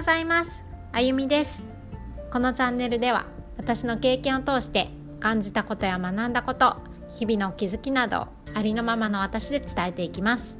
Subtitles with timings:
[0.00, 0.64] ございます。
[0.92, 1.62] あゆみです。
[2.32, 3.26] このチャンネルでは
[3.58, 4.88] 私の経験を通して
[5.20, 6.78] 感じたことや学んだこと
[7.12, 10.56] 日々の気づきなどありのままの私で伝えていきます。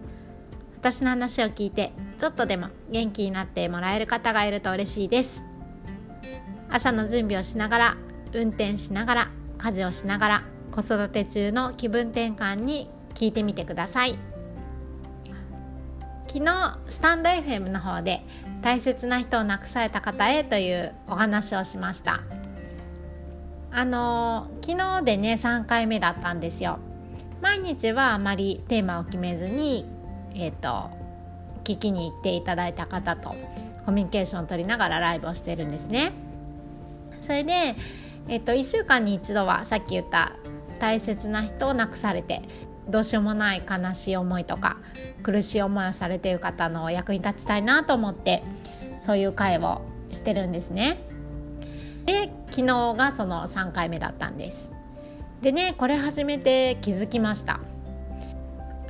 [0.76, 5.42] 私の話を聞いてちょっとでも元気になってもらえる方がいると嬉しいです。
[6.68, 7.96] 朝の準備をしながら
[8.34, 14.18] 運転しながら家事をしながら子育て中の気分転換に聞いてみてください。
[16.32, 18.22] 昨日スタンド FM の方で
[18.62, 22.20] 大切な人を亡くされた方へというお話をしました。
[23.72, 26.78] あの昨日でね3回目だったんですよ。
[27.40, 29.84] 毎日はあまりテーマを決めずに
[30.36, 30.90] えっ、ー、と
[31.64, 33.34] 聞きに行っていただいた方と
[33.84, 36.12] コミュニケーションを取りながらライブをしてるんですね。
[37.22, 37.74] それで、
[38.28, 40.34] えっ、ー、と1週間に一度はさっき言った
[40.78, 42.42] 大切な人を亡くされて
[42.90, 44.76] どうしようもない悲しい思いとか
[45.22, 48.42] 苦しい思いをされている方の役に立ちたいなと思って
[48.98, 50.98] そういう会をしてるんですね。
[52.06, 54.70] で昨日がその3回目だったんです。
[55.42, 57.60] でねこれ始めて気づきました。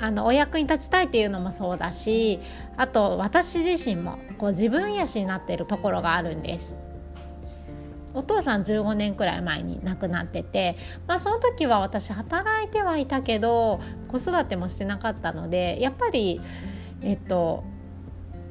[0.02, 2.40] あのお役に立ちたいっていうのもそうだし
[2.78, 6.78] あと私自身もこう自分癒しになってるところがあるんです。
[8.14, 16.40] お父さん15年くらい前に亡くなってて、まあ、その時は私働いてはいたけど子育てもしてなかったのでやっぱり
[17.02, 17.64] えっと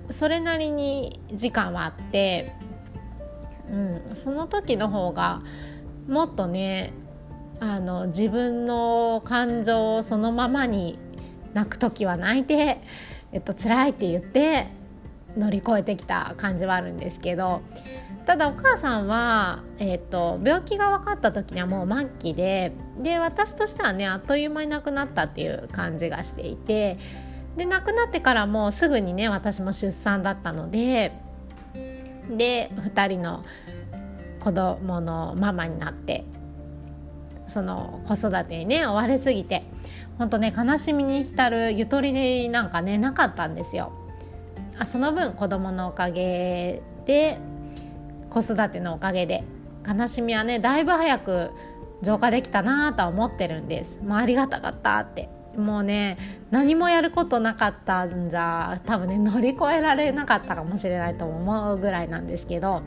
[0.10, 2.54] それなりに時間はあって、
[3.70, 3.76] う
[4.12, 5.42] ん、その時の方が
[6.08, 6.94] もっとね
[7.60, 10.98] あの自分の感情をそのままに
[11.54, 12.80] 泣く時は泣いて、
[13.32, 14.68] えっと辛いって言って
[15.40, 17.62] 乗り越えてきた感じはあるんですけど
[18.26, 26.98] ただお母さんは、えーと、病気が分かった時にはもう末期でで私としてはねあっという間に亡くなったっていう感じがしていて
[27.58, 31.12] で亡くなってからもうすぐにね私も出産だったので
[32.30, 33.44] で2人の
[34.40, 36.24] 子供のママになって
[37.48, 39.64] その子育てにね追われすぎて
[40.20, 43.92] 本当ね悲しみに浸るゆとりなんかねなかったんですよ。
[44.80, 47.38] あその分子供のおかげで
[48.30, 49.44] 子育てのおかげで
[49.88, 51.52] 悲しみはねだいぶ早く
[52.02, 54.00] 浄化できたなとは思ってるんです。
[54.00, 55.30] もうありがたかったって。
[55.58, 56.18] もうね
[56.52, 62.82] 何もやることなかったんじゃ多分ね乗り越えられなかったかもしれないと思うぐらいなんですけど。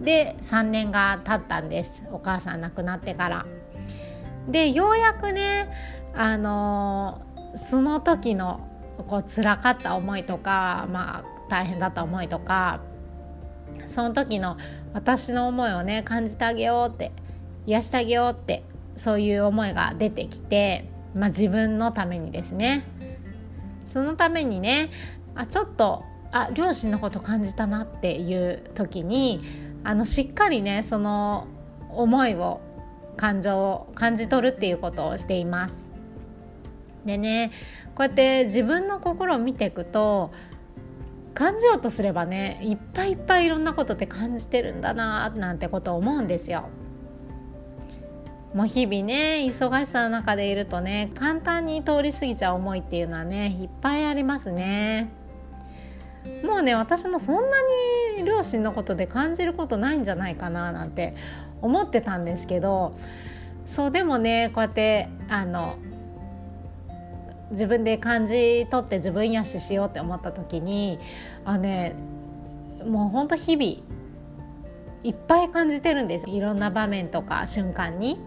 [0.00, 2.02] で3年が経ったんです。
[2.10, 3.46] お母さん亡くなってから。
[4.48, 5.68] でようやくね
[6.14, 8.68] あのー、その時の
[9.04, 12.80] こう辛かった思いとかまあ大変だった思いとか
[13.86, 14.56] その時の
[14.94, 17.12] 私の思いをね感じてあげようって
[17.66, 18.64] 癒してあげようって
[18.96, 22.84] そういう思いが出てきて、まあ、自分のためにですね
[23.84, 24.90] そのためにね
[25.34, 29.42] あちょっとあ両親のこと感じたなっていう時に
[29.84, 31.46] あのしっかりねその
[31.90, 32.60] 思いを
[33.16, 35.85] 感情を感じ取るっていうことをしています。
[37.06, 37.50] でね
[37.94, 40.32] こうやって自分の心を見ていくと
[41.34, 46.68] 感じようとすればねいっぱいいっぱいいろんなことって感じてるんだななんてことを思うんですよ。
[48.54, 55.10] もう日々ね忙しさの中でいるとね簡単に通り過ぎちゃう思いっていうのはねいっぱいありますね。
[56.42, 57.56] もうね私もそんな
[58.16, 61.14] に両親のことで感じることないんじゃないかななんて
[61.60, 62.94] 思ってたんですけど
[63.66, 65.76] そうでもねこうやってあの
[67.50, 70.98] 自分で感じ取って自分癒ししようって思った時に
[71.44, 71.94] あね
[72.84, 73.68] もうほんと日々
[75.04, 78.18] いっぱい感じてるんですいろんな場面とか瞬間に。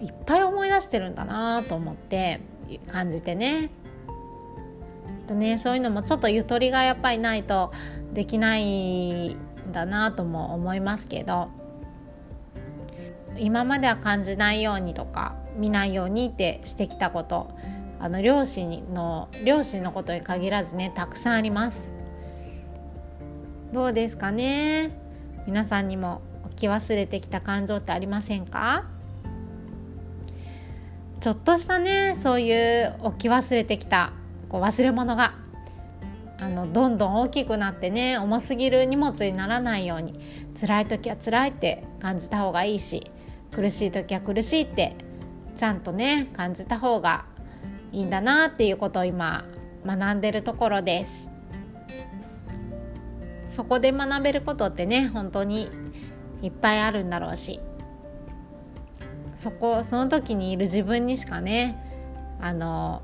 [0.00, 2.40] いっぱい思い出してるんだなと思って
[2.88, 3.70] 感じてね。
[5.26, 7.72] とねそういうのもちょっとゆとりがやっぱりないと
[8.12, 9.36] できないん
[9.72, 11.48] だなとも思いますけど
[13.36, 17.50] 今までは感じないようにとか見ないようにってしてきたこと
[17.98, 21.90] あの両親の両親のことに限らずねたくさんあります。
[23.72, 24.90] どうですかね？
[25.46, 28.84] 皆さんにも置き忘れてきた感情ってありませんか？
[31.20, 34.12] ちょっとしたねそういう置き忘れてきた
[34.48, 35.34] こう忘れ物が
[36.38, 40.20] あのどんどん大きくなってね重すぎる荷物にならないように
[40.60, 43.10] 辛い時は辛いって感じた方がいいし
[43.50, 44.94] 苦しい時は苦しいって
[45.56, 47.24] ちゃんとね感じた方が
[47.96, 49.46] いいんだなっていうことを今
[49.86, 51.30] 学んでるところです。
[53.48, 55.70] そこで学べることってね本当に
[56.42, 57.58] いっぱいあるんだろうし。
[59.34, 61.82] そこその時にいる自分にしかね
[62.40, 63.02] あの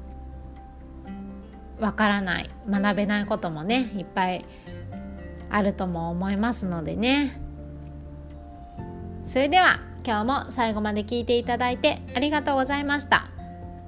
[1.81, 4.45] わからない学べないこともねいっぱい
[5.51, 7.41] あるとも思いますのでね。
[9.25, 13.32] それでは今日も最後まで聞いていただいてありがとうございました。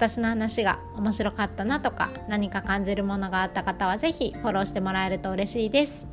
[0.04, 6.06] 私の話が面白かったなとか何か感じるものがあった方は是非フォローしてもらえると嬉しいです。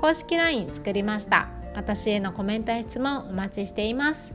[0.00, 1.48] 公式 LINE 作りました。
[1.76, 4.32] 私へのコメントや質問お待ちしています。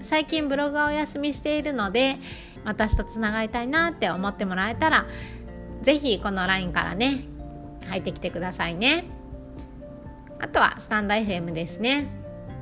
[0.00, 2.16] 最近ブログはお休みしているので
[2.64, 5.04] 私とつながりたいなって思ってもらえたら
[5.82, 7.24] 是非この LINE からね
[7.90, 9.04] 入ってきてくださいね。
[10.40, 12.06] あとはスタンド FM ですね。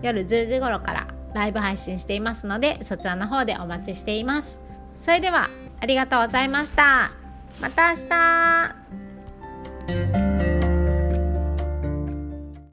[0.02, 4.60] 夜10時頃からライブ配信していますのでそちらの方でお待ちしています。
[5.00, 5.48] それでは
[5.80, 7.12] ありがとうございました。
[7.60, 8.08] また明
[10.16, 10.21] 日。